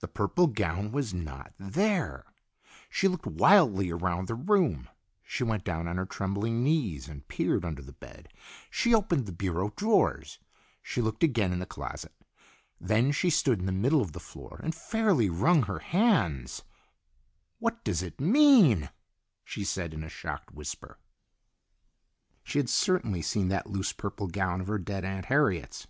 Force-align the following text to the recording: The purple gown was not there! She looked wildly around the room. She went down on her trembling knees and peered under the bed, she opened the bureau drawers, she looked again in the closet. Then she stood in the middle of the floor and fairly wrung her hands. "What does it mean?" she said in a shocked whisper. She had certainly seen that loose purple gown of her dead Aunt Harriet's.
The 0.00 0.08
purple 0.08 0.48
gown 0.48 0.90
was 0.90 1.14
not 1.14 1.52
there! 1.56 2.26
She 2.88 3.06
looked 3.06 3.24
wildly 3.28 3.90
around 3.92 4.26
the 4.26 4.34
room. 4.34 4.88
She 5.22 5.44
went 5.44 5.62
down 5.62 5.86
on 5.86 5.96
her 5.96 6.06
trembling 6.06 6.64
knees 6.64 7.08
and 7.08 7.28
peered 7.28 7.64
under 7.64 7.80
the 7.80 7.92
bed, 7.92 8.30
she 8.68 8.92
opened 8.92 9.26
the 9.26 9.32
bureau 9.32 9.70
drawers, 9.76 10.40
she 10.82 11.00
looked 11.00 11.22
again 11.22 11.52
in 11.52 11.60
the 11.60 11.66
closet. 11.66 12.12
Then 12.80 13.12
she 13.12 13.30
stood 13.30 13.60
in 13.60 13.66
the 13.66 13.70
middle 13.70 14.00
of 14.00 14.10
the 14.10 14.18
floor 14.18 14.58
and 14.60 14.74
fairly 14.74 15.30
wrung 15.30 15.62
her 15.62 15.78
hands. 15.78 16.62
"What 17.60 17.84
does 17.84 18.02
it 18.02 18.20
mean?" 18.20 18.90
she 19.44 19.62
said 19.62 19.94
in 19.94 20.02
a 20.02 20.08
shocked 20.08 20.50
whisper. 20.52 20.98
She 22.42 22.58
had 22.58 22.68
certainly 22.68 23.22
seen 23.22 23.46
that 23.50 23.70
loose 23.70 23.92
purple 23.92 24.26
gown 24.26 24.60
of 24.60 24.66
her 24.66 24.78
dead 24.78 25.04
Aunt 25.04 25.26
Harriet's. 25.26 25.86